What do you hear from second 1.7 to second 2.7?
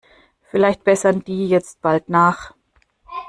bald nach.